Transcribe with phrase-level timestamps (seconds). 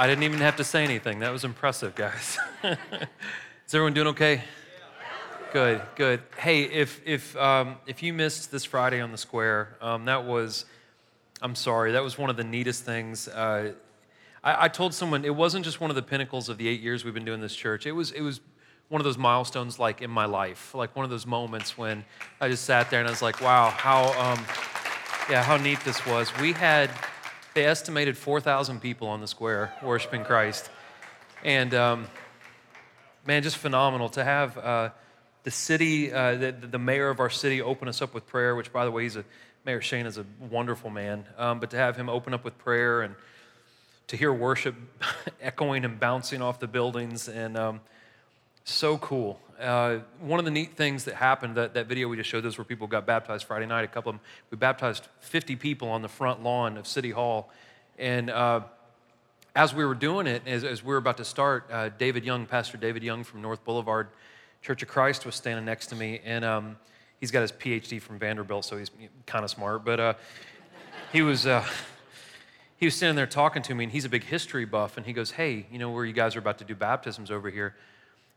[0.00, 1.18] I didn't even have to say anything.
[1.18, 2.38] That was impressive, guys.
[2.64, 4.42] Is everyone doing okay?
[5.52, 6.22] Good, good.
[6.38, 10.64] Hey, if if um, if you missed this Friday on the square, um, that was,
[11.42, 13.28] I'm sorry, that was one of the neatest things.
[13.28, 13.74] Uh,
[14.42, 17.04] I, I, told someone it wasn't just one of the pinnacles of the eight years
[17.04, 17.84] we've been doing this church.
[17.84, 18.40] It was it was
[18.88, 22.06] one of those milestones, like in my life, like one of those moments when
[22.40, 24.38] I just sat there and I was like, wow, how um,
[25.28, 26.34] yeah, how neat this was.
[26.40, 26.88] We had
[27.54, 30.70] they estimated 4,000 people on the square worshiping Christ.
[31.44, 32.06] And um,
[33.26, 34.90] man, just phenomenal to have uh,
[35.42, 38.72] the city, uh, the, the, mayor of our city open us up with prayer, which,
[38.72, 39.24] by the way, he's a,
[39.64, 41.24] Mayor Shane is a wonderful man.
[41.36, 43.14] Um, but to have him open up with prayer and
[44.08, 44.74] to hear worship
[45.40, 47.80] echoing and bouncing off the buildings and um,
[48.64, 49.40] so cool.
[49.60, 52.56] Uh, one of the neat things that happened, that, that video we just showed, those
[52.56, 53.84] where people got baptized Friday night.
[53.84, 57.50] A couple of them, we baptized 50 people on the front lawn of City Hall.
[57.98, 58.60] And uh,
[59.54, 62.46] as we were doing it, as, as we were about to start, uh, David Young,
[62.46, 64.08] Pastor David Young from North Boulevard
[64.62, 66.20] Church of Christ, was standing next to me.
[66.24, 66.76] And um,
[67.20, 68.90] he's got his PhD from Vanderbilt, so he's
[69.26, 69.84] kind of smart.
[69.84, 70.14] But uh,
[71.12, 71.46] he was.
[71.46, 71.64] Uh,
[72.76, 74.96] he was standing there talking to me, and he's a big history buff.
[74.96, 77.50] And he goes, Hey, you know where you guys are about to do baptisms over
[77.50, 77.74] here?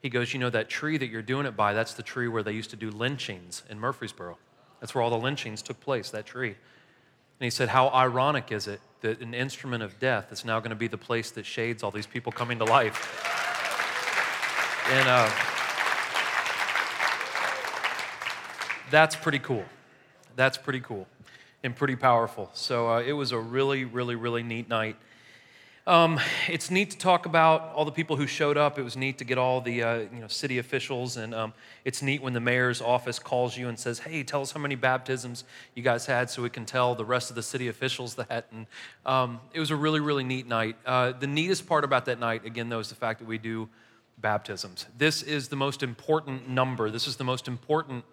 [0.03, 2.43] He goes, You know, that tree that you're doing it by, that's the tree where
[2.43, 4.37] they used to do lynchings in Murfreesboro.
[4.79, 6.49] That's where all the lynchings took place, that tree.
[6.49, 10.71] And he said, How ironic is it that an instrument of death is now going
[10.71, 13.09] to be the place that shades all these people coming to life?
[14.91, 15.29] And uh,
[18.91, 19.63] that's pretty cool.
[20.35, 21.07] That's pretty cool
[21.63, 22.49] and pretty powerful.
[22.53, 24.97] So uh, it was a really, really, really neat night.
[25.85, 26.17] Um,
[26.47, 28.79] it's neat to talk about all the people who showed up.
[28.79, 31.53] It was neat to get all the uh, you know city officials, and um,
[31.83, 34.75] it's neat when the mayor's office calls you and says, "Hey, tell us how many
[34.75, 35.43] baptisms
[35.75, 38.65] you guys had, so we can tell the rest of the city officials that." And
[39.05, 40.77] um, it was a really, really neat night.
[40.85, 43.67] Uh, the neatest part about that night, again, though, is the fact that we do
[44.19, 44.85] baptisms.
[44.97, 46.89] This is the most important number.
[46.91, 48.05] This is the most important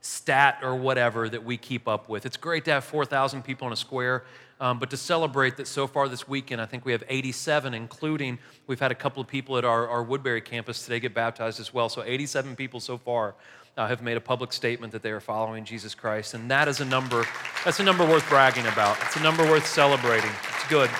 [0.00, 2.24] stat or whatever that we keep up with.
[2.26, 4.24] It's great to have 4,000 people in a square.
[4.60, 8.38] Um, but to celebrate that so far this weekend, I think we have 87, including
[8.66, 11.72] we've had a couple of people at our, our Woodbury campus today get baptized as
[11.72, 11.88] well.
[11.88, 13.34] So 87 people so far
[13.76, 16.34] uh, have made a public statement that they are following Jesus Christ.
[16.34, 17.24] And that is a number,
[17.64, 18.96] that's a number worth bragging about.
[19.02, 20.30] It's a number worth celebrating.
[20.56, 20.90] It's good.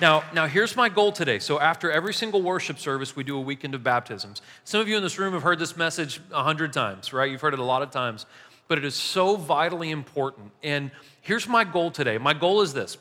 [0.00, 1.38] Now, now here's my goal today.
[1.40, 4.42] So after every single worship service, we do a weekend of baptisms.
[4.64, 7.30] Some of you in this room have heard this message a hundred times, right?
[7.30, 8.26] You've heard it a lot of times,
[8.68, 10.52] but it is so vitally important.
[10.62, 10.92] And
[11.28, 12.16] Here's my goal today.
[12.16, 12.96] My goal is this.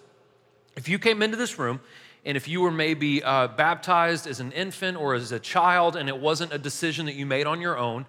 [0.75, 1.79] If you came into this room
[2.25, 6.09] and if you were maybe uh, baptized as an infant or as a child and
[6.09, 8.05] it wasn't a decision that you made on your own,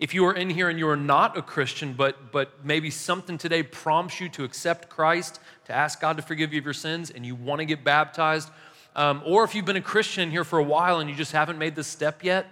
[0.00, 3.36] if you are in here and you are not a Christian, but, but maybe something
[3.36, 7.10] today prompts you to accept Christ, to ask God to forgive you of your sins,
[7.10, 8.50] and you want to get baptized,
[8.96, 11.58] um, or if you've been a Christian here for a while and you just haven't
[11.58, 12.46] made the step yet,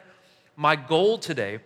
[0.57, 1.61] my goal today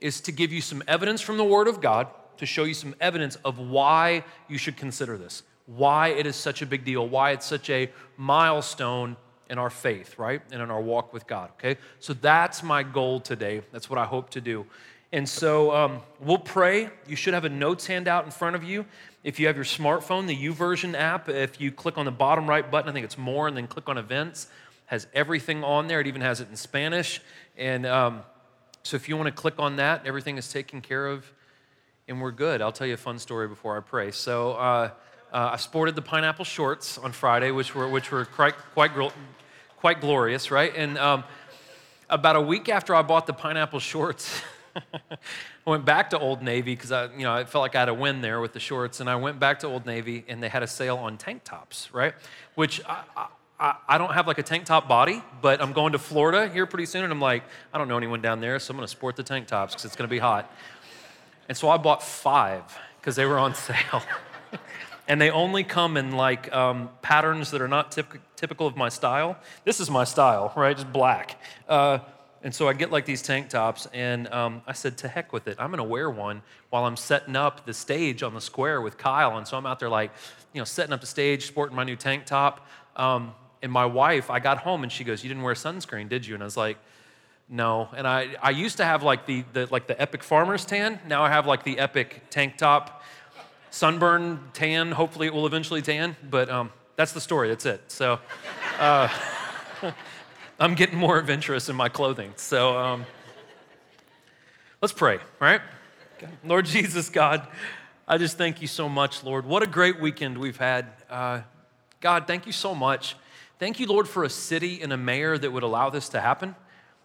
[0.00, 2.94] is to give you some evidence from the Word of God to show you some
[3.00, 7.30] evidence of why you should consider this, why it is such a big deal, why
[7.30, 9.16] it's such a milestone
[9.50, 10.42] in our faith, right?
[10.52, 11.80] And in our walk with God, okay?
[12.00, 13.62] So that's my goal today.
[13.72, 14.66] That's what I hope to do.
[15.12, 16.90] And so um, we'll pray.
[17.06, 18.84] You should have a notes handout in front of you.
[19.24, 22.68] If you have your smartphone, the YouVersion app, if you click on the bottom right
[22.70, 24.48] button, I think it's more, and then click on events,
[24.86, 26.00] has everything on there.
[26.00, 27.20] It even has it in Spanish.
[27.56, 28.22] And um,
[28.82, 31.32] so if you want to click on that, everything is taken care of
[32.08, 32.62] and we're good.
[32.62, 34.10] I'll tell you a fun story before I pray.
[34.10, 34.90] So uh,
[35.32, 38.92] uh, I sported the pineapple shorts on Friday, which were which were quite quite
[39.76, 40.72] quite glorious, right?
[40.74, 41.24] And um,
[42.08, 44.42] about a week after I bought the pineapple shorts.
[45.10, 47.88] I went back to Old Navy because I, you know, I felt like I had
[47.88, 50.48] a win there with the shorts, and I went back to Old Navy, and they
[50.48, 52.14] had a sale on tank tops, right?
[52.54, 53.26] Which I,
[53.60, 56.66] I, I don't have like a tank top body, but I'm going to Florida here
[56.66, 58.90] pretty soon, and I'm like, I don't know anyone down there, so I'm going to
[58.90, 60.50] sport the tank tops because it's going to be hot.
[61.48, 62.62] And so I bought five
[63.00, 64.02] because they were on sale.
[65.08, 68.88] and they only come in like um, patterns that are not typ- typical of my
[68.88, 69.36] style.
[69.64, 70.76] This is my style, right?
[70.76, 71.40] Just black.
[71.68, 71.98] Uh,
[72.42, 75.48] and so I get like these tank tops, and um, I said, to heck with
[75.48, 75.56] it.
[75.58, 79.36] I'm gonna wear one while I'm setting up the stage on the square with Kyle.
[79.36, 80.12] And so I'm out there, like,
[80.52, 82.66] you know, setting up the stage, sporting my new tank top.
[82.96, 86.26] Um, and my wife, I got home and she goes, You didn't wear sunscreen, did
[86.26, 86.34] you?
[86.34, 86.78] And I was like,
[87.48, 87.88] no.
[87.96, 91.00] And I, I used to have like the, the, like the epic farmer's tan.
[91.06, 93.02] Now I have like the epic tank top
[93.70, 94.92] sunburn tan.
[94.92, 96.14] Hopefully it will eventually tan.
[96.30, 97.48] But um, that's the story.
[97.48, 97.80] That's it.
[97.88, 98.20] So
[98.78, 99.08] uh,
[100.58, 102.32] I'm getting more adventurous in my clothing.
[102.36, 103.06] So um,
[104.82, 105.60] let's pray, right?
[106.44, 107.46] Lord Jesus, God,
[108.06, 109.46] I just thank you so much, Lord.
[109.46, 110.86] What a great weekend we've had.
[111.08, 111.42] Uh,
[112.00, 113.14] God, thank you so much
[113.58, 116.54] Thank you, Lord, for a city and a mayor that would allow this to happen.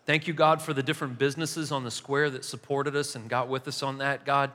[0.06, 3.48] Thank you, God, for the different businesses on the square that supported us and got
[3.48, 4.52] with us on that, God.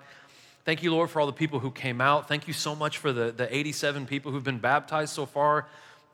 [0.65, 2.29] Thank you, Lord, for all the people who came out.
[2.29, 5.67] Thank you so much for the, the 87 people who've been baptized so far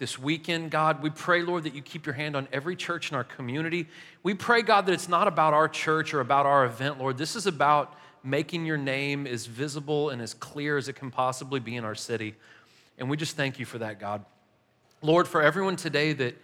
[0.04, 1.02] this weekend, God.
[1.02, 3.86] We pray, Lord, that you keep your hand on every church in our community.
[4.22, 7.16] We pray, God, that it's not about our church or about our event, Lord.
[7.16, 11.58] This is about making your name as visible and as clear as it can possibly
[11.58, 12.34] be in our city.
[12.98, 14.22] And we just thank you for that, God.
[15.00, 16.36] Lord, for everyone today that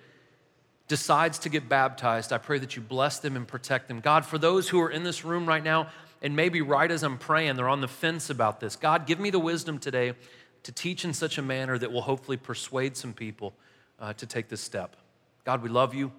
[0.88, 4.00] decides to get baptized, I pray that you bless them and protect them.
[4.00, 5.88] God, for those who are in this room right now,
[6.22, 9.28] and maybe right as I'm praying, they're on the fence about this, God, give me
[9.28, 10.14] the wisdom today
[10.62, 13.54] to teach in such a manner that will hopefully persuade some people
[13.98, 14.96] uh, to take this step.
[15.44, 16.12] God, we love you.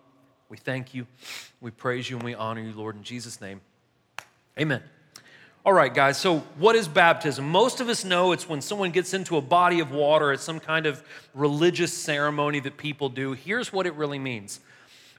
[0.50, 1.08] We thank you.
[1.62, 3.62] We praise you and we honor you, Lord, in Jesus' name.
[4.60, 4.84] Amen.
[5.64, 7.48] All right, guys, so what is baptism?
[7.48, 10.60] Most of us know it's when someone gets into a body of water, it's some
[10.60, 11.04] kind of
[11.36, 13.34] religious ceremony that people do.
[13.34, 14.60] Here's what it really means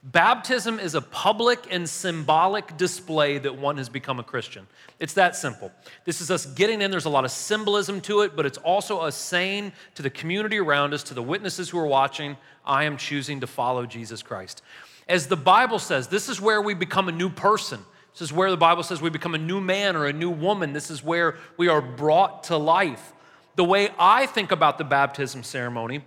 [0.05, 4.67] Baptism is a public and symbolic display that one has become a Christian.
[4.99, 5.71] It's that simple.
[6.05, 8.99] This is us getting in, there's a lot of symbolism to it, but it's also
[8.99, 12.97] us saying to the community around us, to the witnesses who are watching, I am
[12.97, 14.63] choosing to follow Jesus Christ.
[15.09, 17.81] As the Bible says, this is where we become a new person.
[18.13, 20.73] This is where the Bible says we become a new man or a new woman.
[20.73, 23.13] This is where we are brought to life.
[23.55, 26.03] The way I think about the baptism ceremony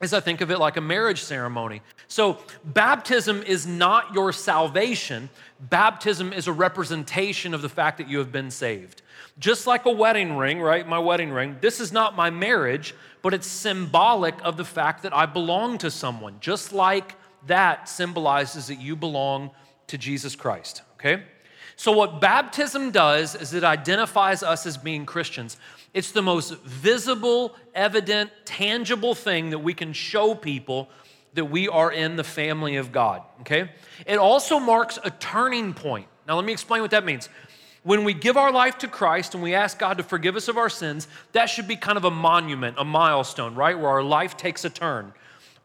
[0.00, 1.80] is I think of it like a marriage ceremony.
[2.08, 5.30] So, baptism is not your salvation.
[5.60, 9.02] Baptism is a representation of the fact that you have been saved.
[9.38, 10.86] Just like a wedding ring, right?
[10.86, 11.56] My wedding ring.
[11.60, 15.90] This is not my marriage, but it's symbolic of the fact that I belong to
[15.90, 16.36] someone.
[16.40, 19.50] Just like that symbolizes that you belong
[19.86, 21.22] to Jesus Christ, okay?
[21.76, 25.56] So, what baptism does is it identifies us as being Christians.
[25.94, 30.90] It's the most visible, evident, tangible thing that we can show people
[31.34, 33.70] that we are in the family of God, okay?
[34.06, 36.06] It also marks a turning point.
[36.26, 37.28] Now, let me explain what that means.
[37.84, 40.56] When we give our life to Christ and we ask God to forgive us of
[40.56, 43.78] our sins, that should be kind of a monument, a milestone, right?
[43.78, 45.12] Where our life takes a turn.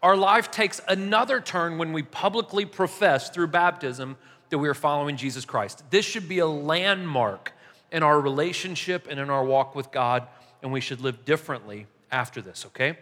[0.04, 4.18] Our life takes another turn when we publicly profess through baptism
[4.50, 5.84] that we are following Jesus Christ.
[5.90, 7.54] This should be a landmark
[7.92, 10.28] in our relationship and in our walk with God,
[10.62, 12.98] and we should live differently after this, okay?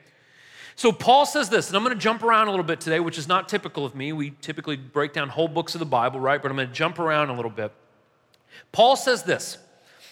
[0.75, 3.17] So Paul says this, and I'm going to jump around a little bit today, which
[3.17, 4.13] is not typical of me.
[4.13, 6.39] We typically break down whole books of the Bible, right?
[6.41, 7.71] But I'm going to jump around a little bit.
[8.71, 9.57] Paul says this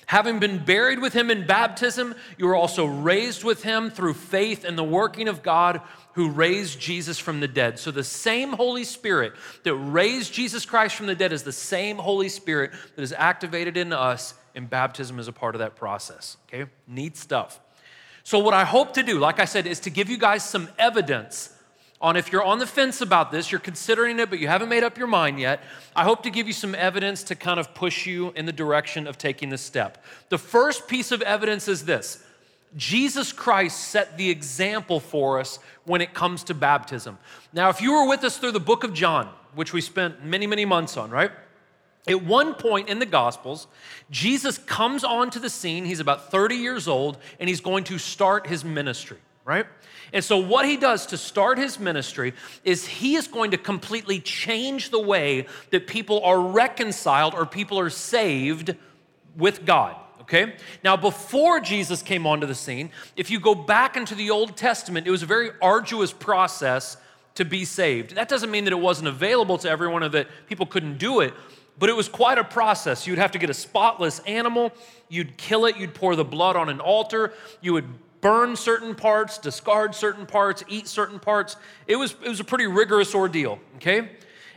[0.07, 4.66] Having been buried with him in baptism, you are also raised with him through faith
[4.66, 5.81] in the working of God
[6.13, 7.77] who raised Jesus from the dead.
[7.77, 9.33] So the same Holy Spirit
[9.63, 13.77] that raised Jesus Christ from the dead is the same Holy Spirit that is activated
[13.77, 16.37] in us and baptism is a part of that process.
[16.47, 16.69] Okay?
[16.87, 17.59] Neat stuff.
[18.23, 20.69] So, what I hope to do, like I said, is to give you guys some
[20.79, 21.51] evidence
[22.01, 24.83] on if you're on the fence about this, you're considering it, but you haven't made
[24.83, 25.61] up your mind yet.
[25.95, 29.07] I hope to give you some evidence to kind of push you in the direction
[29.07, 30.03] of taking this step.
[30.29, 32.23] The first piece of evidence is this
[32.75, 37.17] Jesus Christ set the example for us when it comes to baptism.
[37.53, 40.45] Now, if you were with us through the book of John, which we spent many,
[40.45, 41.31] many months on, right?
[42.07, 43.67] At one point in the Gospels,
[44.11, 45.85] Jesus comes onto the scene.
[45.85, 49.65] He's about 30 years old, and he's going to start his ministry, right?
[50.13, 52.33] And so, what he does to start his ministry
[52.63, 57.79] is he is going to completely change the way that people are reconciled or people
[57.79, 58.75] are saved
[59.35, 59.95] with God.
[60.21, 60.55] Okay?
[60.83, 65.05] Now, before Jesus came onto the scene, if you go back into the Old Testament,
[65.05, 66.97] it was a very arduous process
[67.35, 68.15] to be saved.
[68.15, 71.33] That doesn't mean that it wasn't available to everyone or that people couldn't do it,
[71.77, 73.05] but it was quite a process.
[73.05, 74.74] You'd have to get a spotless animal,
[75.10, 77.86] you'd kill it, you'd pour the blood on an altar, you would
[78.22, 81.58] burn certain parts, discard certain parts, eat certain parts.
[81.86, 84.10] It was, it was a pretty rigorous ordeal, okay?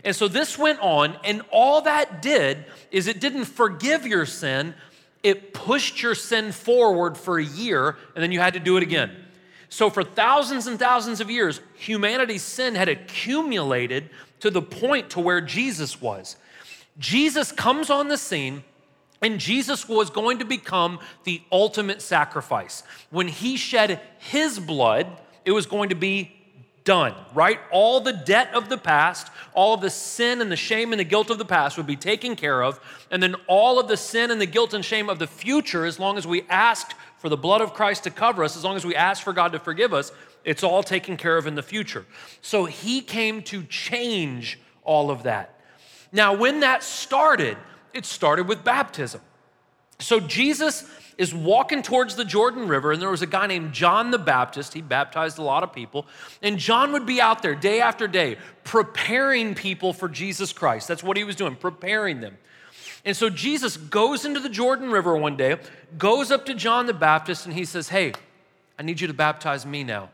[0.05, 4.75] And so this went on, and all that did is it didn't forgive your sin,
[5.23, 8.83] it pushed your sin forward for a year, and then you had to do it
[8.83, 9.15] again.
[9.71, 14.09] So, for thousands and thousands of years, humanity's sin had accumulated
[14.41, 16.37] to the point to where Jesus was.
[16.99, 18.65] Jesus comes on the scene
[19.23, 22.83] and Jesus was going to become the ultimate sacrifice.
[23.11, 25.07] When he shed his blood,
[25.45, 26.33] it was going to be
[26.85, 27.61] done, right?
[27.71, 31.05] All the debt of the past, all of the sin and the shame and the
[31.05, 32.81] guilt of the past would be taken care of.
[33.11, 35.99] And then all of the sin and the guilt and shame of the future, as
[35.99, 38.87] long as we asked for the blood of Christ to cover us, as long as
[38.87, 40.13] we asked for God to forgive us,
[40.45, 42.07] it's all taken care of in the future.
[42.41, 45.58] So he came to change all of that.
[46.13, 47.57] Now, when that started,
[47.93, 49.21] it started with baptism.
[49.99, 50.89] So Jesus
[51.19, 54.73] is walking towards the Jordan River, and there was a guy named John the Baptist.
[54.73, 56.07] He baptized a lot of people.
[56.43, 60.87] And John would be out there day after day preparing people for Jesus Christ.
[60.87, 62.39] That's what he was doing, preparing them.
[63.05, 65.57] And so Jesus goes into the Jordan River one day,
[65.97, 68.13] goes up to John the Baptist, and he says, Hey,
[68.79, 70.11] I need you to baptize me now.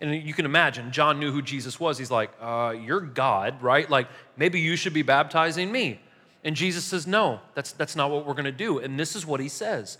[0.00, 1.96] And you can imagine, John knew who Jesus was.
[1.96, 3.88] He's like, uh, You're God, right?
[3.88, 6.00] Like, maybe you should be baptizing me.
[6.44, 8.78] And Jesus says, No, that's, that's not what we're going to do.
[8.78, 9.98] And this is what he says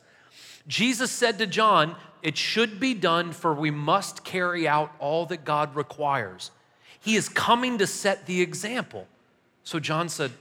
[0.69, 5.45] Jesus said to John, It should be done, for we must carry out all that
[5.45, 6.51] God requires.
[7.01, 9.07] He is coming to set the example.
[9.65, 10.33] So John said,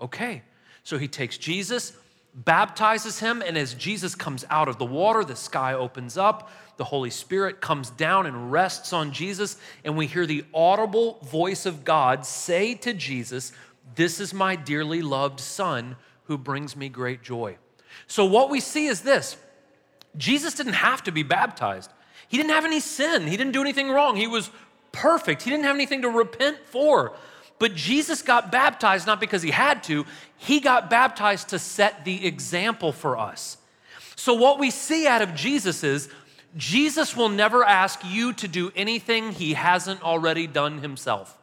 [0.00, 0.42] Okay.
[0.82, 1.94] So he takes Jesus,
[2.34, 6.84] baptizes him, and as Jesus comes out of the water, the sky opens up the
[6.84, 11.84] Holy Spirit comes down and rests on Jesus, and we hear the audible voice of
[11.84, 13.52] God say to Jesus,
[13.94, 17.56] This is my dearly loved Son who brings me great joy.
[18.06, 19.36] So, what we see is this.
[20.16, 21.90] Jesus didn't have to be baptized,
[22.28, 24.50] he didn't have any sin, he didn't do anything wrong, he was
[24.92, 27.14] perfect, he didn't have anything to repent for.
[27.58, 30.04] But Jesus got baptized not because he had to,
[30.36, 33.58] he got baptized to set the example for us.
[34.16, 36.08] So, what we see out of Jesus is
[36.56, 41.36] Jesus will never ask you to do anything he hasn't already done himself.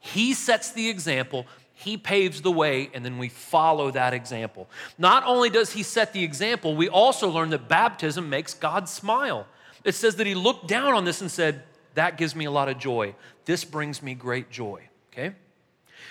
[0.00, 4.68] He sets the example, he paves the way, and then we follow that example.
[4.98, 9.46] Not only does he set the example, we also learn that baptism makes God smile.
[9.84, 11.62] It says that he looked down on this and said,
[11.94, 13.14] That gives me a lot of joy.
[13.44, 14.88] This brings me great joy.
[15.20, 15.36] Okay?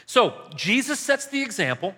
[0.05, 1.95] So Jesus sets the example.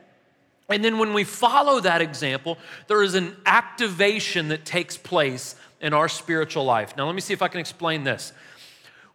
[0.70, 5.94] And then when we follow that example, there is an activation that takes place in
[5.94, 6.96] our spiritual life.
[6.96, 8.32] Now, let me see if I can explain this.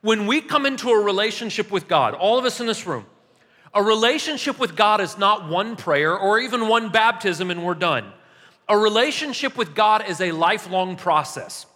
[0.03, 3.07] When we come into a relationship with God, all of us in this room,
[3.73, 8.13] a relationship with God is not one prayer or even one baptism and we're done.
[8.69, 11.67] A relationship with God is a lifelong process.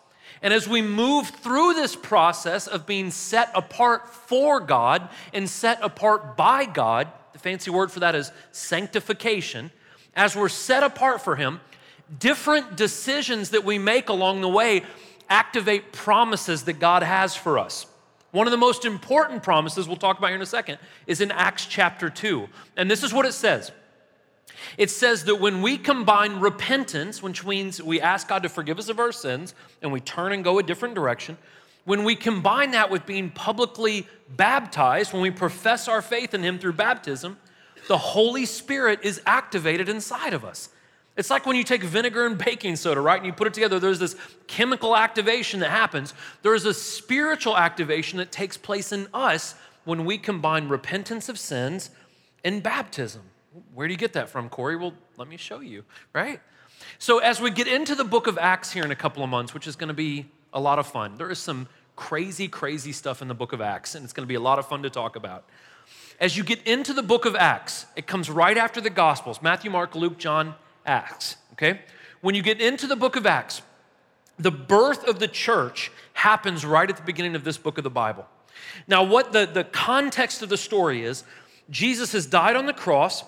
[0.42, 5.78] And as we move through this process of being set apart for God and set
[5.82, 9.70] apart by God, the fancy word for that is sanctification,
[10.14, 11.60] as we're set apart for Him,
[12.18, 14.82] different decisions that we make along the way
[15.28, 17.86] activate promises that God has for us.
[18.32, 21.30] One of the most important promises we'll talk about here in a second is in
[21.30, 22.48] Acts chapter 2.
[22.76, 23.72] And this is what it says
[24.76, 28.88] it says that when we combine repentance, which means we ask God to forgive us
[28.88, 31.36] of our sins and we turn and go a different direction,
[31.84, 36.58] when we combine that with being publicly baptized, when we profess our faith in Him
[36.58, 37.38] through baptism,
[37.88, 40.68] the Holy Spirit is activated inside of us.
[41.16, 43.16] It's like when you take vinegar and baking soda, right?
[43.16, 46.14] And you put it together, there's this chemical activation that happens.
[46.42, 51.90] There's a spiritual activation that takes place in us when we combine repentance of sins
[52.44, 53.22] and baptism.
[53.74, 54.76] Where do you get that from, Corey?
[54.76, 56.40] Well, let me show you, right?
[56.98, 59.52] So, as we get into the book of Acts here in a couple of months,
[59.52, 63.22] which is going to be a lot of fun, there is some crazy, crazy stuff
[63.22, 64.90] in the book of Acts, and it's going to be a lot of fun to
[64.90, 65.44] talk about.
[66.20, 69.70] As you get into the book of Acts, it comes right after the Gospels Matthew,
[69.70, 70.54] Mark, Luke, John,
[70.86, 71.80] Acts, okay?
[72.20, 73.62] When you get into the book of Acts,
[74.38, 77.90] the birth of the church happens right at the beginning of this book of the
[77.90, 78.26] Bible.
[78.86, 81.24] Now, what the, the context of the story is
[81.70, 83.22] Jesus has died on the cross,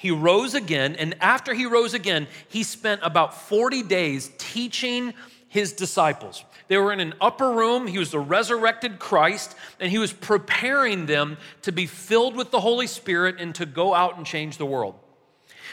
[0.00, 5.12] he rose again, and after he rose again, he spent about 40 days teaching
[5.46, 6.42] his disciples.
[6.68, 7.86] They were in an upper room.
[7.86, 12.60] He was the resurrected Christ, and he was preparing them to be filled with the
[12.60, 14.94] Holy Spirit and to go out and change the world.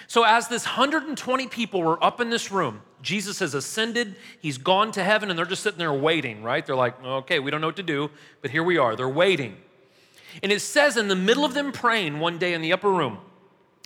[0.07, 4.91] So, as this 120 people were up in this room, Jesus has ascended, he's gone
[4.91, 6.65] to heaven, and they're just sitting there waiting, right?
[6.65, 8.09] They're like, okay, we don't know what to do,
[8.41, 8.97] but here we are.
[8.97, 9.55] They're waiting.
[10.43, 13.19] And it says in the middle of them praying one day in the upper room,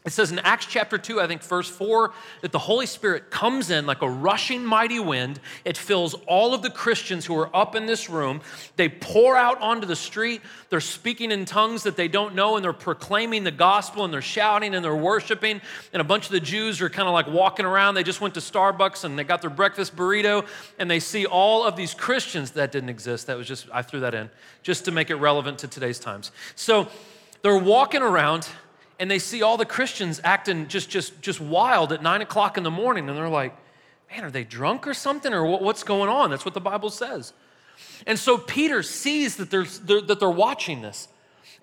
[0.04, 3.70] it says in Acts chapter 2, I think verse 4, that the Holy Spirit comes
[3.70, 5.40] in like a rushing mighty wind.
[5.64, 8.42] It fills all of the Christians who are up in this room.
[8.78, 10.42] They pour out onto the street.
[10.72, 14.24] They're speaking in tongues that they don't know, and they're proclaiming the gospel, and they're
[14.24, 15.62] shouting, and they're worshiping.
[15.94, 17.94] And a bunch of the Jews are kind of like walking around.
[17.94, 20.48] They just went to Starbucks and they got their breakfast burrito,
[20.80, 23.28] and they see all of these Christians that didn't exist.
[23.28, 24.32] That was just, I threw that in
[24.64, 26.32] just to make it relevant to today's times.
[26.56, 26.88] So
[27.44, 28.48] they're walking around
[29.02, 32.64] and they see all the Christians acting just, just, just wild at nine o'clock in
[32.64, 33.58] the morning, and they're like,
[34.12, 35.34] man, are they drunk or something?
[35.34, 36.30] Or what's going on?
[36.30, 37.34] That's what the Bible says.
[38.06, 41.08] And so Peter sees that they're, they're, that they're watching this.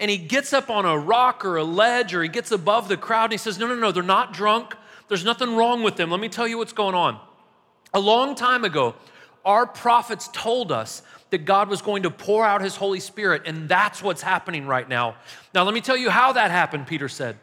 [0.00, 2.96] And he gets up on a rock or a ledge or he gets above the
[2.96, 4.74] crowd and he says, No, no, no, they're not drunk.
[5.06, 6.10] There's nothing wrong with them.
[6.10, 7.20] Let me tell you what's going on.
[7.94, 8.96] A long time ago,
[9.44, 13.68] our prophets told us that God was going to pour out his Holy Spirit, and
[13.68, 15.16] that's what's happening right now.
[15.54, 17.36] Now, let me tell you how that happened, Peter said.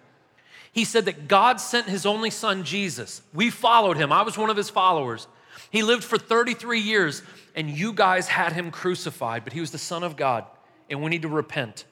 [0.72, 3.22] He said that God sent his only son, Jesus.
[3.34, 5.28] We followed him, I was one of his followers.
[5.70, 7.22] He lived for 33 years,
[7.56, 10.46] and you guys had him crucified, but he was the Son of God,
[10.90, 11.86] and we need to repent.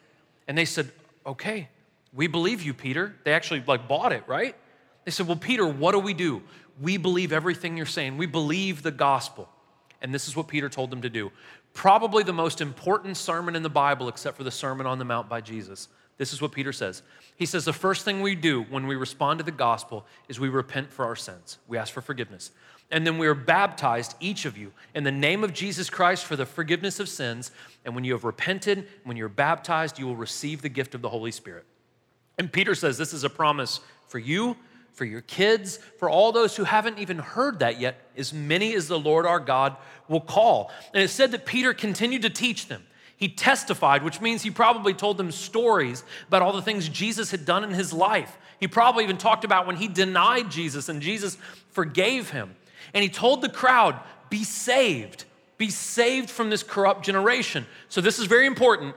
[0.47, 0.91] And they said,
[1.25, 1.69] Okay,
[2.13, 3.15] we believe you, Peter.
[3.23, 4.55] They actually like bought it, right?
[5.05, 6.41] They said, Well, Peter, what do we do?
[6.81, 8.17] We believe everything you're saying.
[8.17, 9.47] We believe the gospel.
[10.03, 11.31] And this is what Peter told them to do.
[11.73, 15.29] Probably the most important sermon in the Bible, except for the Sermon on the Mount
[15.29, 15.87] by Jesus.
[16.17, 17.01] This is what Peter says.
[17.35, 20.49] He says, The first thing we do when we respond to the gospel is we
[20.49, 21.57] repent for our sins.
[21.67, 22.51] We ask for forgiveness.
[22.91, 26.35] And then we are baptized, each of you, in the name of Jesus Christ for
[26.35, 27.51] the forgiveness of sins.
[27.85, 31.09] And when you have repented, when you're baptized, you will receive the gift of the
[31.09, 31.65] Holy Spirit.
[32.37, 34.57] And Peter says this is a promise for you
[34.93, 38.87] for your kids, for all those who haven't even heard that yet, as many as
[38.87, 39.75] the Lord our God
[40.07, 40.71] will call.
[40.93, 42.83] And it said that Peter continued to teach them.
[43.17, 47.45] He testified, which means he probably told them stories about all the things Jesus had
[47.45, 48.37] done in his life.
[48.59, 51.37] He probably even talked about when he denied Jesus and Jesus
[51.71, 52.55] forgave him.
[52.93, 55.25] And he told the crowd, Be saved,
[55.57, 57.65] be saved from this corrupt generation.
[57.89, 58.95] So, this is very important.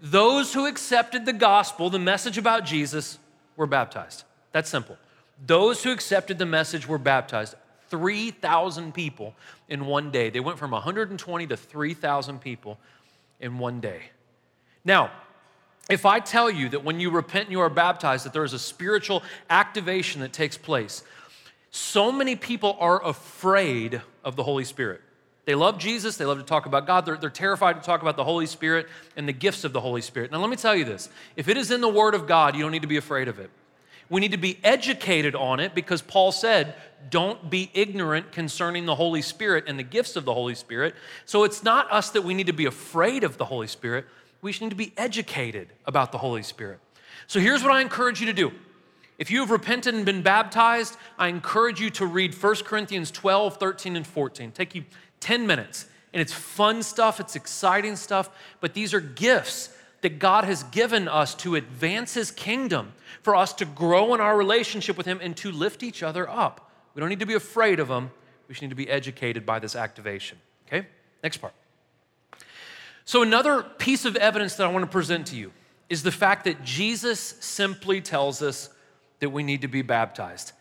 [0.00, 3.18] Those who accepted the gospel, the message about Jesus,
[3.56, 4.24] were baptized.
[4.52, 4.98] That's simple.
[5.46, 7.54] Those who accepted the message were baptized.
[7.88, 9.34] 3,000 people
[9.68, 10.30] in one day.
[10.30, 12.78] They went from 120 to 3,000 people
[13.40, 14.02] in one day.
[14.84, 15.10] Now,
[15.90, 18.52] if I tell you that when you repent and you are baptized, that there is
[18.52, 21.02] a spiritual activation that takes place,
[21.70, 25.02] so many people are afraid of the Holy Spirit.
[25.44, 28.16] They love Jesus, they love to talk about God, they're, they're terrified to talk about
[28.16, 30.32] the Holy Spirit and the gifts of the Holy Spirit.
[30.32, 32.62] Now, let me tell you this if it is in the Word of God, you
[32.62, 33.50] don't need to be afraid of it.
[34.10, 36.74] We need to be educated on it because Paul said,
[37.10, 40.94] don't be ignorant concerning the Holy Spirit and the gifts of the Holy Spirit.
[41.24, 44.06] So it's not us that we need to be afraid of the Holy Spirit.
[44.42, 46.80] We need to be educated about the Holy Spirit.
[47.26, 48.52] So here's what I encourage you to do.
[49.18, 53.58] If you have repented and been baptized, I encourage you to read 1 Corinthians 12,
[53.58, 54.50] 13, and 14.
[54.52, 54.84] Take you
[55.20, 55.86] 10 minutes.
[56.12, 58.30] And it's fun stuff, it's exciting stuff,
[58.60, 59.70] but these are gifts
[60.04, 64.36] that God has given us to advance His kingdom, for us to grow in our
[64.36, 66.70] relationship with Him and to lift each other up.
[66.94, 68.10] We don't need to be afraid of Him,
[68.46, 70.36] we just need to be educated by this activation.
[70.68, 70.86] Okay?
[71.22, 71.54] Next part.
[73.06, 75.52] So, another piece of evidence that I want to present to you
[75.88, 78.68] is the fact that Jesus simply tells us
[79.20, 80.52] that we need to be baptized.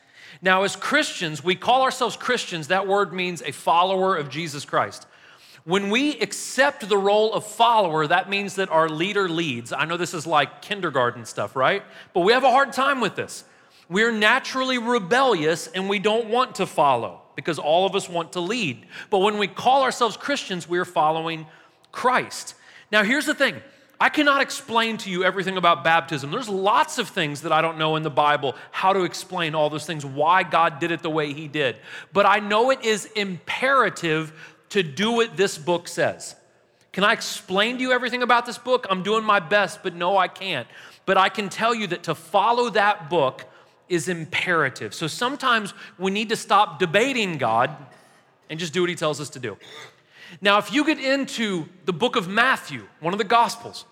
[0.42, 2.70] Now, as Christians, we call ourselves Christians.
[2.70, 5.06] That word means a follower of Jesus Christ.
[5.66, 9.72] When we accept the role of follower, that means that our leader leads.
[9.72, 11.84] I know this is like kindergarten stuff, right?
[12.14, 13.46] But we have a hard time with this.
[13.88, 18.42] We're naturally rebellious and we don't want to follow because all of us want to
[18.42, 18.86] lead.
[19.10, 21.46] But when we call ourselves Christians, we're following
[21.92, 22.56] Christ.
[22.92, 23.62] Now, here's the thing
[24.00, 26.30] I cannot explain to you everything about baptism.
[26.30, 29.70] There's lots of things that I don't know in the Bible, how to explain all
[29.70, 31.78] those things, why God did it the way He did.
[32.12, 34.34] But I know it is imperative
[34.74, 36.36] to do what this book says.
[36.92, 38.86] Can I explain to you everything about this book?
[38.90, 40.68] I'm doing my best, but no, I can't.
[41.06, 43.46] But I can tell you that to follow that book
[43.88, 44.94] is imperative.
[44.94, 47.76] So sometimes we need to stop debating God
[48.50, 49.58] and just do what He tells us to do.
[50.42, 53.86] Now, if you get into the book of Matthew, one of the Gospels,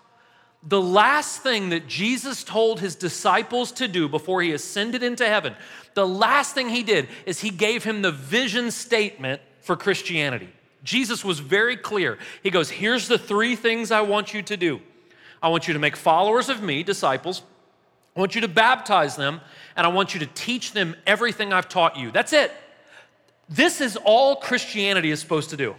[0.64, 5.54] the last thing that Jesus told his disciples to do before he ascended into heaven,
[5.94, 10.48] the last thing he did is he gave him the vision statement for Christianity.
[10.84, 12.18] Jesus was very clear.
[12.42, 14.80] He goes, Here's the three things I want you to do
[15.42, 17.42] I want you to make followers of me, disciples.
[18.16, 19.40] I want you to baptize them,
[19.74, 22.10] and I want you to teach them everything I've taught you.
[22.10, 22.52] That's it.
[23.48, 25.74] This is all Christianity is supposed to do.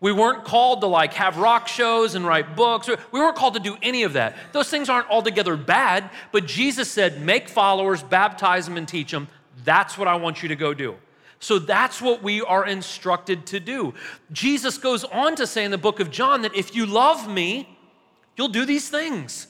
[0.00, 2.88] We weren't called to like have rock shows and write books.
[2.88, 4.36] We weren't called to do any of that.
[4.52, 9.28] Those things aren't altogether bad, but Jesus said, make followers, baptize them, and teach them.
[9.64, 10.96] That's what I want you to go do.
[11.44, 13.92] So that's what we are instructed to do.
[14.32, 17.68] Jesus goes on to say in the book of John that if you love me,
[18.34, 19.48] you'll do these things.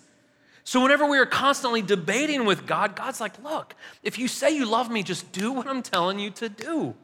[0.65, 4.65] So, whenever we are constantly debating with God, God's like, look, if you say you
[4.65, 6.97] love me, just do what I'm telling you to do.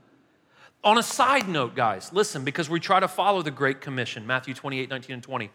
[0.82, 4.54] On a side note, guys, listen, because we try to follow the Great Commission, Matthew
[4.54, 5.50] 28, 19, and 20.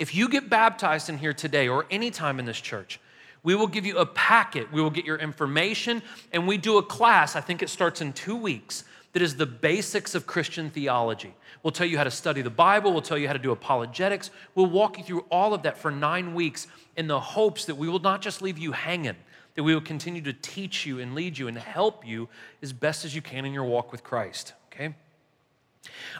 [0.00, 2.98] If you get baptized in here today or anytime in this church,
[3.46, 4.72] we will give you a packet.
[4.72, 7.36] We will get your information, and we do a class.
[7.36, 8.82] I think it starts in two weeks.
[9.12, 11.32] That is the basics of Christian theology.
[11.62, 12.92] We'll tell you how to study the Bible.
[12.92, 14.32] We'll tell you how to do apologetics.
[14.56, 17.88] We'll walk you through all of that for nine weeks in the hopes that we
[17.88, 19.14] will not just leave you hanging,
[19.54, 22.28] that we will continue to teach you and lead you and help you
[22.62, 24.54] as best as you can in your walk with Christ.
[24.72, 24.92] Okay?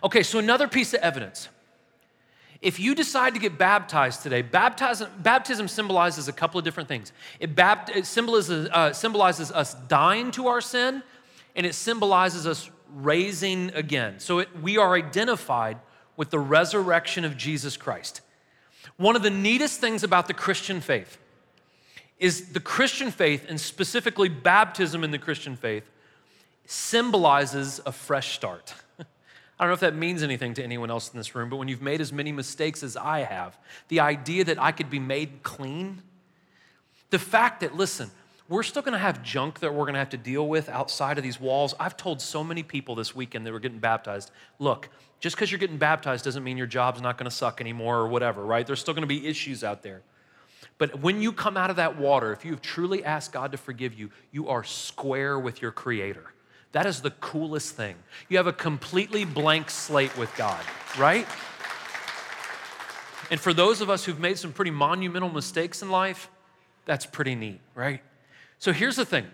[0.04, 1.48] Okay, so another piece of evidence
[2.60, 7.12] if you decide to get baptized today, baptism, baptism symbolizes a couple of different things.
[7.40, 11.02] It, bapt, it symbolizes, uh, symbolizes us dying to our sin,
[11.54, 14.20] and it symbolizes us raising again.
[14.20, 15.78] So it, we are identified
[16.16, 18.22] with the resurrection of Jesus Christ.
[18.96, 21.18] One of the neatest things about the Christian faith
[22.18, 25.84] is the Christian faith, and specifically baptism in the Christian faith,
[26.64, 28.74] symbolizes a fresh start.
[29.58, 31.68] I don't know if that means anything to anyone else in this room, but when
[31.68, 33.56] you've made as many mistakes as I have,
[33.88, 36.02] the idea that I could be made clean,
[37.10, 38.10] the fact that, listen,
[38.48, 41.40] we're still gonna have junk that we're gonna have to deal with outside of these
[41.40, 41.74] walls.
[41.80, 44.88] I've told so many people this weekend that were getting baptized look,
[45.20, 48.44] just because you're getting baptized doesn't mean your job's not gonna suck anymore or whatever,
[48.44, 48.66] right?
[48.66, 50.02] There's still gonna be issues out there.
[50.78, 53.94] But when you come out of that water, if you've truly asked God to forgive
[53.94, 56.26] you, you are square with your Creator.
[56.76, 57.94] That is the coolest thing.
[58.28, 60.62] You have a completely blank slate with God,
[60.98, 61.26] right?
[63.30, 66.28] And for those of us who've made some pretty monumental mistakes in life,
[66.84, 68.02] that's pretty neat, right?
[68.58, 69.24] So here's the thing.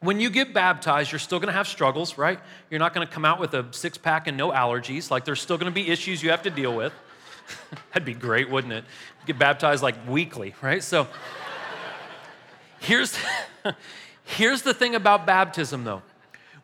[0.00, 2.38] When you get baptized, you're still gonna have struggles, right?
[2.70, 5.10] You're not gonna come out with a six pack and no allergies.
[5.10, 6.92] Like, there's still gonna be issues you have to deal with.
[7.94, 8.84] That'd be great, wouldn't it?
[9.24, 10.82] Get baptized like weekly, right?
[10.82, 11.08] So
[12.80, 13.18] here's,
[14.24, 16.02] here's the thing about baptism, though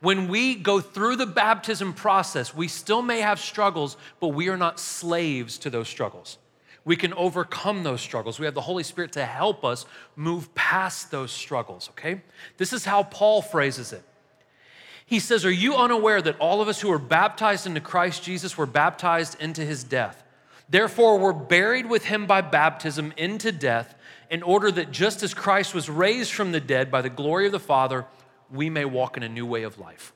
[0.02, 4.56] when we go through the baptism process, we still may have struggles, but we are
[4.56, 6.38] not slaves to those struggles.
[6.84, 8.40] We can overcome those struggles.
[8.40, 9.86] We have the Holy Spirit to help us
[10.16, 12.20] move past those struggles, okay?
[12.56, 14.02] This is how Paul phrases it.
[15.06, 18.58] He says, Are you unaware that all of us who were baptized into Christ Jesus
[18.58, 20.24] were baptized into his death?
[20.68, 23.94] Therefore, we're buried with him by baptism into death,
[24.30, 27.52] in order that just as Christ was raised from the dead by the glory of
[27.52, 28.06] the Father,
[28.52, 30.12] we may walk in a new way of life.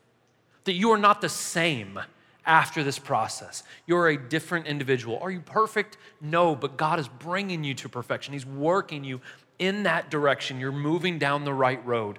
[0.64, 1.98] That you are not the same
[2.44, 3.62] after this process.
[3.86, 5.18] You're a different individual.
[5.20, 5.96] Are you perfect?
[6.20, 8.32] No, but God is bringing you to perfection.
[8.32, 9.20] He's working you
[9.58, 10.60] in that direction.
[10.60, 12.18] You're moving down the right road.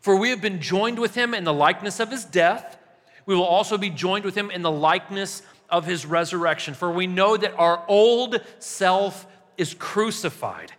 [0.00, 2.78] For we have been joined with him in the likeness of his death.
[3.26, 6.74] We will also be joined with him in the likeness of his resurrection.
[6.74, 10.72] For we know that our old self is crucified,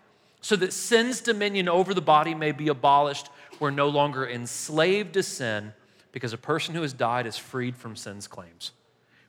[0.49, 5.21] so that sin's dominion over the body may be abolished we're no longer enslaved to
[5.21, 5.73] sin
[6.11, 8.71] because a person who has died is freed from sin's claims.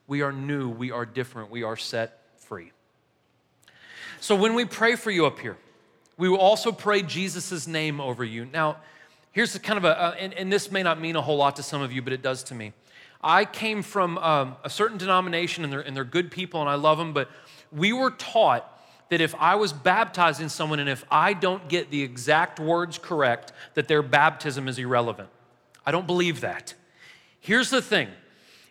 [0.07, 2.71] We are new, we are different, we are set free.
[4.19, 5.57] So when we pray for you up here,
[6.17, 8.45] we will also pray Jesus' name over you.
[8.45, 8.77] Now,
[9.31, 11.83] here's kind of a, and, and, this may not mean a whole lot to some
[11.83, 12.73] of you, but it does to me.
[13.21, 16.75] I came from um, a certain denomination, and they're, and they're good people, and I
[16.75, 17.29] love them, but
[17.71, 18.80] we were taught
[19.11, 23.51] that if I was baptizing someone and if I don't get the exact words correct,
[23.73, 25.27] that their baptism is irrelevant.
[25.85, 26.73] I don't believe that.
[27.41, 28.07] Here's the thing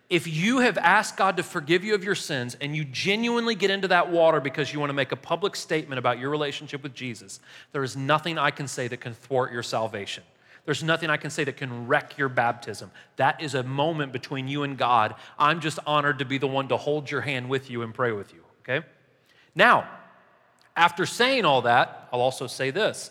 [0.09, 3.71] if you have asked God to forgive you of your sins and you genuinely get
[3.71, 6.95] into that water because you want to make a public statement about your relationship with
[6.95, 7.39] Jesus,
[7.73, 10.25] there is nothing I can say that can thwart your salvation.
[10.65, 12.91] There's nothing I can say that can wreck your baptism.
[13.17, 15.17] That is a moment between you and God.
[15.39, 18.13] I'm just honored to be the one to hold your hand with you and pray
[18.13, 18.87] with you, okay?
[19.55, 19.87] Now,
[20.81, 23.11] after saying all that, I'll also say this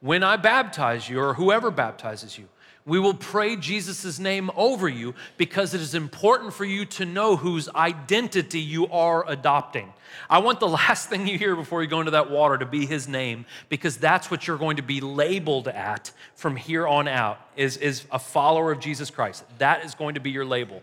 [0.00, 2.48] when I baptize you, or whoever baptizes you,
[2.84, 7.36] we will pray Jesus' name over you because it is important for you to know
[7.36, 9.92] whose identity you are adopting.
[10.28, 12.86] I want the last thing you hear before you go into that water to be
[12.86, 17.38] his name because that's what you're going to be labeled at from here on out
[17.54, 19.44] is, is a follower of Jesus Christ.
[19.58, 20.82] That is going to be your label.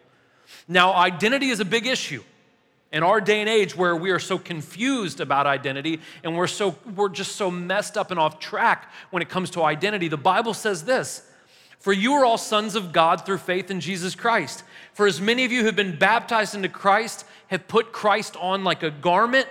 [0.69, 2.23] Now, identity is a big issue
[2.91, 6.75] in our day and age where we are so confused about identity and we're so
[6.95, 10.53] we're just so messed up and off track when it comes to identity the bible
[10.53, 11.27] says this
[11.79, 14.63] for you are all sons of god through faith in jesus christ.
[14.93, 18.63] For as many of you who have been baptized into christ have put christ on
[18.63, 19.47] like a garment.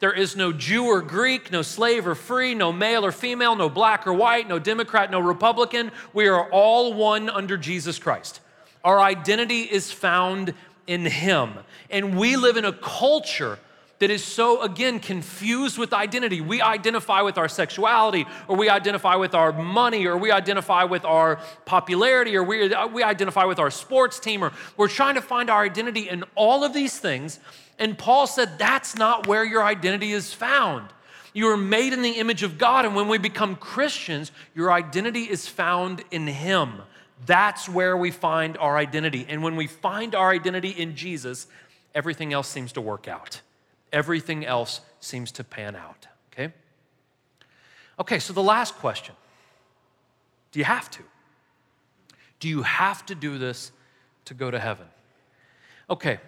[0.00, 3.68] There is no jew or greek no slave or free no male or female no
[3.68, 5.92] black or white no democrat no republican.
[6.12, 8.40] We are all one under jesus christ.
[8.82, 10.54] Our identity is found
[10.90, 11.54] in Him.
[11.88, 13.60] And we live in a culture
[14.00, 16.40] that is so, again, confused with identity.
[16.40, 21.04] We identify with our sexuality, or we identify with our money, or we identify with
[21.04, 25.22] our popularity, or we, uh, we identify with our sports team, or we're trying to
[25.22, 27.38] find our identity in all of these things.
[27.78, 30.88] And Paul said that's not where your identity is found.
[31.32, 35.24] You are made in the image of God, and when we become Christians, your identity
[35.30, 36.82] is found in Him.
[37.26, 39.26] That's where we find our identity.
[39.28, 41.46] And when we find our identity in Jesus,
[41.94, 43.40] everything else seems to work out.
[43.92, 46.52] Everything else seems to pan out, okay?
[47.98, 49.14] Okay, so the last question
[50.52, 51.02] Do you have to?
[52.38, 53.70] Do you have to do this
[54.26, 54.86] to go to heaven?
[55.90, 56.20] Okay,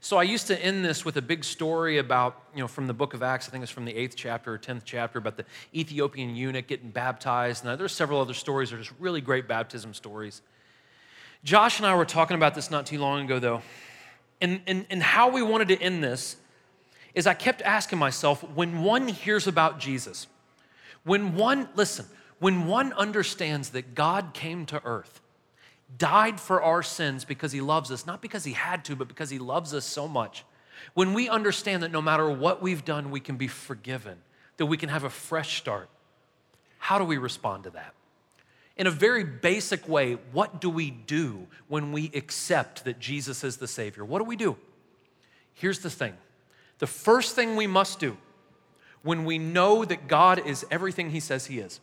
[0.00, 2.94] so I used to end this with a big story about, you know, from the
[2.94, 5.44] book of Acts, I think it's from the eighth chapter or 10th chapter, about the
[5.74, 7.64] Ethiopian eunuch getting baptized.
[7.64, 10.42] And there's several other stories, they're just really great baptism stories.
[11.44, 13.62] Josh and I were talking about this not too long ago, though.
[14.40, 16.36] And, and, and how we wanted to end this
[17.14, 20.26] is I kept asking myself when one hears about Jesus,
[21.04, 22.06] when one, listen,
[22.38, 25.20] when one understands that God came to earth,
[25.98, 29.30] died for our sins because he loves us, not because he had to, but because
[29.30, 30.44] he loves us so much,
[30.94, 34.18] when we understand that no matter what we've done, we can be forgiven,
[34.56, 35.88] that we can have a fresh start,
[36.78, 37.94] how do we respond to that?
[38.76, 43.56] In a very basic way, what do we do when we accept that Jesus is
[43.56, 44.04] the Savior?
[44.04, 44.56] What do we do?
[45.54, 46.14] Here's the thing
[46.78, 48.16] the first thing we must do
[49.02, 51.80] when we know that God is everything He says He is,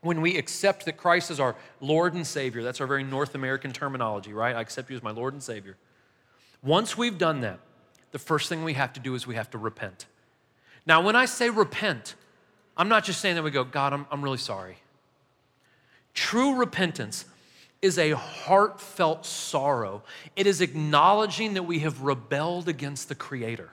[0.00, 3.72] when we accept that Christ is our Lord and Savior, that's our very North American
[3.72, 4.54] terminology, right?
[4.54, 5.76] I accept you as my Lord and Savior.
[6.62, 7.58] Once we've done that,
[8.12, 10.06] the first thing we have to do is we have to repent.
[10.86, 12.14] Now, when I say repent,
[12.76, 14.78] I'm not just saying that we go, God, I'm, I'm really sorry.
[16.14, 17.24] True repentance
[17.82, 20.02] is a heartfelt sorrow.
[20.36, 23.70] It is acknowledging that we have rebelled against the Creator.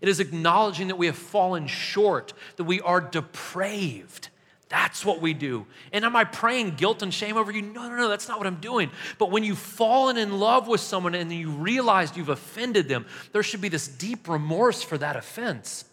[0.00, 4.28] It is acknowledging that we have fallen short, that we are depraved.
[4.68, 5.64] That's what we do.
[5.92, 7.62] And am I praying guilt and shame over you?
[7.62, 8.90] No, no, no, that's not what I'm doing.
[9.16, 13.44] But when you've fallen in love with someone and you realize you've offended them, there
[13.44, 15.84] should be this deep remorse for that offense.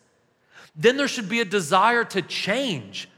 [0.76, 3.10] Then there should be a desire to change.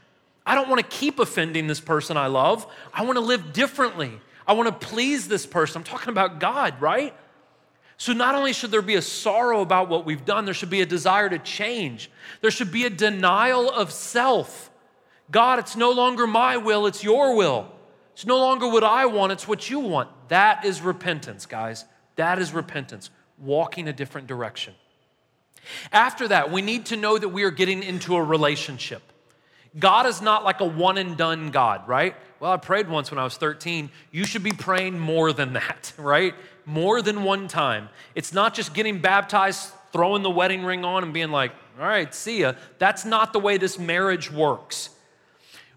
[0.44, 2.66] I don't want to keep offending this person I love.
[2.92, 4.12] I want to live differently.
[4.46, 5.80] I want to please this person.
[5.80, 7.14] I'm talking about God, right?
[7.98, 10.82] So, not only should there be a sorrow about what we've done, there should be
[10.82, 12.10] a desire to change.
[12.42, 14.70] There should be a denial of self.
[15.30, 17.70] God, it's no longer my will, it's your will.
[18.12, 20.08] It's no longer what I want, it's what you want.
[20.28, 21.84] That is repentance, guys.
[22.16, 24.74] That is repentance, walking a different direction.
[25.92, 29.02] After that, we need to know that we are getting into a relationship.
[29.78, 32.16] God is not like a one and done God, right?
[32.40, 33.90] Well, I prayed once when I was 13.
[34.10, 36.34] You should be praying more than that, right?
[36.64, 37.88] More than one time.
[38.14, 42.14] It's not just getting baptized, throwing the wedding ring on, and being like, all right,
[42.14, 42.54] see ya.
[42.78, 44.90] That's not the way this marriage works.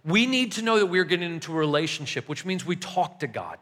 [0.10, 3.28] We need to know that we're getting into a relationship, which means we talk to
[3.28, 3.58] God.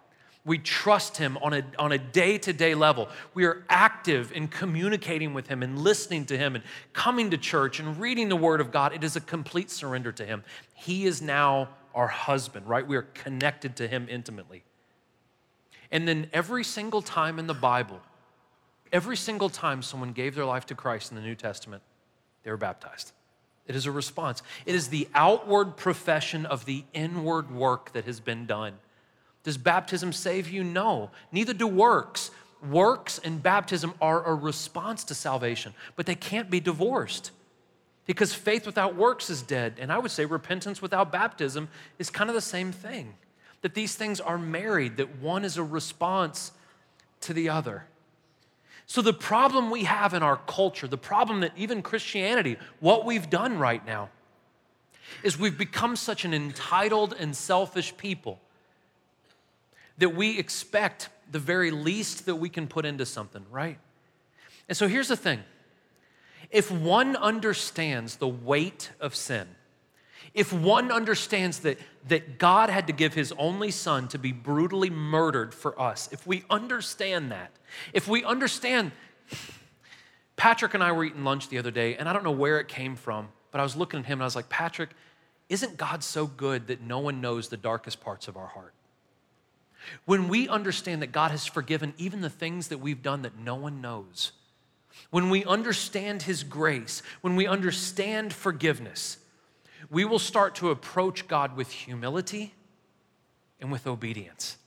[0.45, 3.09] We trust Him on a, on a day-to-day level.
[3.33, 7.81] We are active in communicating with Him and listening to Him and coming to church
[7.81, 8.93] and reading the Word of God.
[8.93, 10.43] It is a complete surrender to Him.
[10.73, 12.87] He is now our husband, right?
[12.87, 14.63] We are connected to Him intimately.
[15.91, 17.99] And then every single time in the Bible,
[18.93, 21.83] every single time someone gave their life to Christ in the New Testament,
[22.43, 23.11] they were baptized.
[23.67, 24.41] It is a response.
[24.65, 28.73] It is the outward profession of the inward work that has been done.
[29.43, 30.63] Does baptism save you?
[30.63, 31.11] No.
[31.31, 32.31] Neither do works.
[32.69, 37.31] Works and baptism are a response to salvation, but they can't be divorced
[38.07, 39.75] because faith without works is dead.
[39.79, 43.13] And I would say repentance without baptism is kind of the same thing.
[43.61, 46.51] That these things are married, that one is a response
[47.21, 47.85] to the other.
[48.89, 53.29] So, the problem we have in our culture, the problem that even Christianity, what we've
[53.29, 54.09] done right now,
[55.23, 58.39] is we've become such an entitled and selfish people
[59.97, 63.77] that we expect the very least that we can put into something, right?
[64.69, 65.43] And so here's the thing
[66.49, 69.47] if one understands the weight of sin,
[70.37, 74.91] if one understands that, that God had to give his only son to be brutally
[74.91, 77.49] murdered for us, if we understand that,
[77.91, 78.91] if we understand,
[80.35, 82.67] Patrick and I were eating lunch the other day, and I don't know where it
[82.67, 84.91] came from, but I was looking at him and I was like, Patrick,
[85.49, 88.75] isn't God so good that no one knows the darkest parts of our heart?
[90.05, 93.55] When we understand that God has forgiven even the things that we've done that no
[93.55, 94.33] one knows,
[95.09, 99.17] when we understand His grace, when we understand forgiveness,
[99.89, 102.53] we will start to approach God with humility
[103.59, 104.57] and with obedience.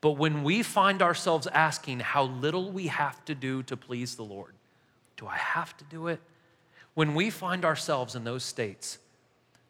[0.00, 4.22] But when we find ourselves asking how little we have to do to please the
[4.22, 4.54] Lord,
[5.16, 6.20] do I have to do it?
[6.94, 8.98] When we find ourselves in those states,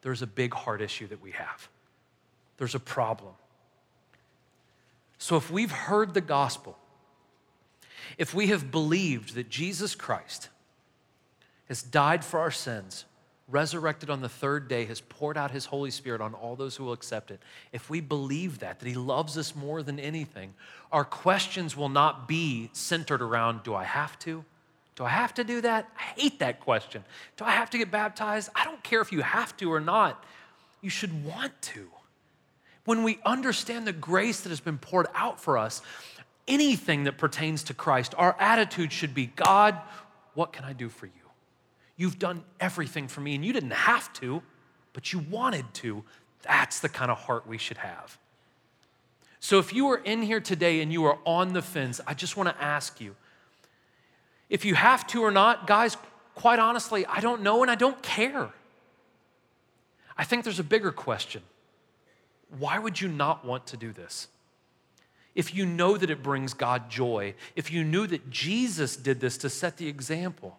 [0.02, 1.68] there's a big heart issue that we have.
[2.58, 3.32] There's a problem.
[5.18, 6.78] So if we've heard the gospel,
[8.16, 10.48] if we have believed that Jesus Christ
[11.68, 13.04] has died for our sins,
[13.50, 16.84] resurrected on the third day, has poured out his Holy Spirit on all those who
[16.84, 17.40] will accept it,
[17.72, 20.54] if we believe that, that he loves us more than anything,
[20.92, 24.44] our questions will not be centered around do I have to?
[24.96, 25.88] Do I have to do that?
[25.96, 27.04] I hate that question.
[27.36, 28.50] Do I have to get baptized?
[28.54, 30.24] I don't care if you have to or not.
[30.80, 31.88] You should want to.
[32.84, 35.82] When we understand the grace that has been poured out for us,
[36.48, 39.78] anything that pertains to Christ, our attitude should be God,
[40.34, 41.12] what can I do for you?
[41.98, 44.40] You've done everything for me, and you didn't have to,
[44.94, 46.04] but you wanted to.
[46.42, 48.16] That's the kind of heart we should have.
[49.40, 52.36] So if you are in here today and you are on the fence, I just
[52.36, 53.14] want to ask you
[54.48, 55.96] if you have to or not, guys,
[56.34, 58.50] quite honestly, I don't know and I don't care.
[60.16, 61.42] I think there's a bigger question.
[62.58, 64.28] Why would you not want to do this?
[65.34, 69.36] If you know that it brings God joy, if you knew that Jesus did this
[69.38, 70.58] to set the example,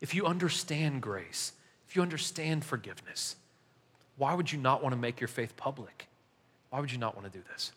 [0.00, 1.52] if you understand grace,
[1.88, 3.36] if you understand forgiveness,
[4.16, 6.08] why would you not want to make your faith public?
[6.70, 7.72] Why would you not want to do this?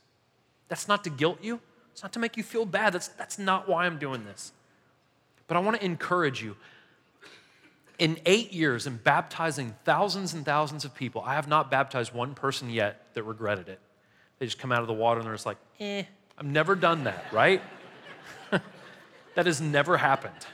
[0.68, 1.60] That's not to guilt you,
[1.92, 2.94] it's not to make you feel bad.
[2.94, 4.52] That's, that's not why I'm doing this.
[5.48, 6.56] But I want to encourage you.
[8.00, 12.34] In eight years, in baptizing thousands and thousands of people, I have not baptized one
[12.34, 13.80] person yet that regretted it.
[14.40, 16.04] They just come out of the water and they're just like, eh,
[16.38, 17.62] I've never done that, right?
[19.36, 20.48] that has never happened.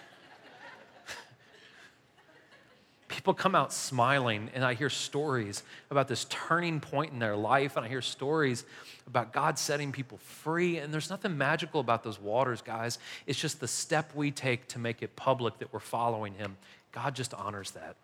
[3.29, 5.61] People come out smiling, and I hear stories
[5.91, 8.65] about this turning point in their life, and I hear stories
[9.05, 10.79] about God setting people free.
[10.79, 12.97] And there's nothing magical about those waters, guys.
[13.27, 16.57] It's just the step we take to make it public that we're following Him.
[16.91, 17.97] God just honors that.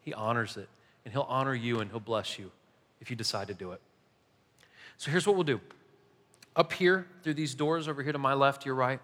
[0.00, 0.70] He honors it,
[1.04, 2.50] and He'll honor you and He'll bless you
[3.02, 3.80] if you decide to do it.
[4.96, 5.60] So here's what we'll do.
[6.56, 9.00] Up here, through these doors over here to my left, your right,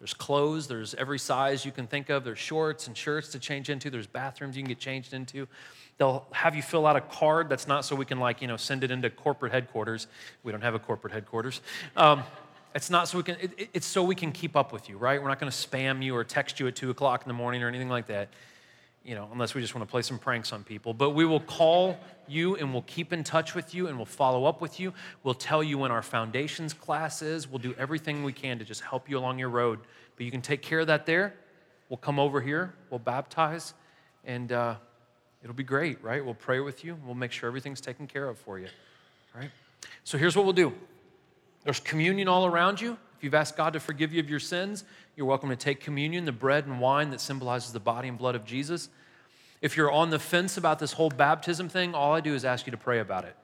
[0.00, 2.24] there's clothes, there's every size you can think of.
[2.24, 3.90] There's shorts and shirts to change into.
[3.90, 5.46] There's bathrooms you can get changed into.
[5.98, 7.50] They'll have you fill out a card.
[7.50, 10.06] That's not so we can, like, you know, send it into corporate headquarters.
[10.42, 11.60] We don't have a corporate headquarters.
[11.98, 12.22] Um,
[12.74, 15.20] it's not so we can, it, it's so we can keep up with you, right?
[15.20, 17.62] We're not going to spam you or text you at 2 o'clock in the morning
[17.62, 18.30] or anything like that,
[19.04, 20.94] you know, unless we just want to play some pranks on people.
[20.94, 21.98] But we will call
[22.30, 24.94] you and we'll keep in touch with you and we'll follow up with you.
[25.22, 27.48] We'll tell you when our foundations class is.
[27.48, 29.80] We'll do everything we can to just help you along your road.
[30.16, 31.34] But you can take care of that there.
[31.88, 33.74] We'll come over here, we'll baptize,
[34.24, 34.76] and uh,
[35.42, 36.24] it'll be great, right?
[36.24, 36.96] We'll pray with you.
[37.04, 38.68] We'll make sure everything's taken care of for you,
[39.34, 39.50] right?
[40.04, 40.72] So here's what we'll do
[41.64, 42.96] there's communion all around you.
[43.16, 46.24] If you've asked God to forgive you of your sins, you're welcome to take communion,
[46.24, 48.88] the bread and wine that symbolizes the body and blood of Jesus.
[49.60, 52.66] If you're on the fence about this whole baptism thing, all I do is ask
[52.66, 53.36] you to pray about it.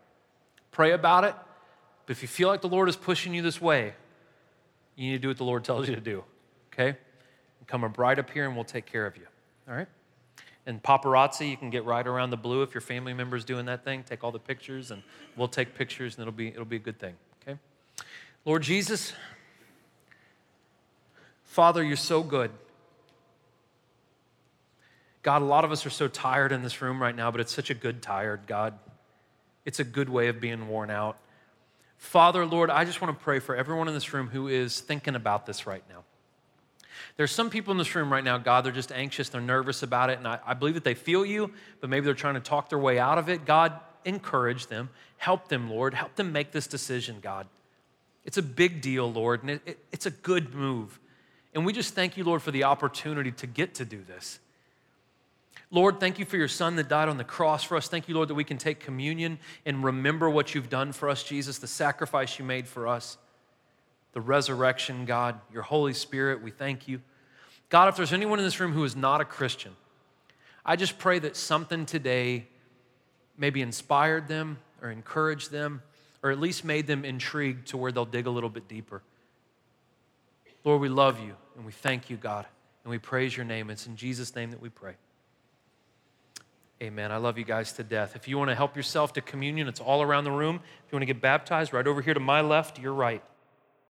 [0.70, 1.35] Pray about it,
[2.07, 3.94] but if you feel like the Lord is pushing you this way,
[4.94, 6.24] you need to do what the Lord tells you to do,
[6.72, 6.98] okay?
[7.66, 9.26] Come a bride up here and we'll take care of you,
[9.68, 9.88] all right?
[10.66, 13.85] And paparazzi, you can get right around the blue if your family member's doing that
[13.85, 14.02] thing.
[14.02, 15.02] Take all the pictures and
[15.37, 17.59] we'll take pictures and it'll be, it'll be a good thing, okay?
[18.44, 19.12] Lord Jesus,
[21.44, 22.50] Father, you're so good.
[25.27, 27.53] God, a lot of us are so tired in this room right now, but it's
[27.53, 28.79] such a good tired, God.
[29.65, 31.19] It's a good way of being worn out.
[31.97, 35.17] Father, Lord, I just want to pray for everyone in this room who is thinking
[35.17, 36.05] about this right now.
[37.17, 40.11] There's some people in this room right now, God, they're just anxious, they're nervous about
[40.11, 42.69] it, and I, I believe that they feel you, but maybe they're trying to talk
[42.69, 43.45] their way out of it.
[43.45, 43.73] God,
[44.05, 47.49] encourage them, help them, Lord, help them make this decision, God.
[48.25, 51.01] It's a big deal, Lord, and it, it, it's a good move.
[51.53, 54.39] And we just thank you, Lord, for the opportunity to get to do this.
[55.70, 57.88] Lord, thank you for your son that died on the cross for us.
[57.88, 61.24] Thank you, Lord, that we can take communion and remember what you've done for us,
[61.24, 63.18] Jesus, the sacrifice you made for us,
[64.12, 66.42] the resurrection, God, your Holy Spirit.
[66.42, 67.00] We thank you.
[67.68, 69.72] God, if there's anyone in this room who is not a Christian,
[70.64, 72.46] I just pray that something today
[73.37, 75.83] maybe inspired them or encouraged them
[76.22, 79.02] or at least made them intrigued to where they'll dig a little bit deeper.
[80.64, 82.46] Lord, we love you and we thank you, God,
[82.85, 83.70] and we praise your name.
[83.70, 84.94] It's in Jesus' name that we pray.
[86.83, 87.11] Amen.
[87.11, 88.17] I love you guys to death.
[88.17, 90.57] If you want to help yourself to communion, it's all around the room.
[90.57, 93.23] If you want to get baptized, right over here to my left, your right.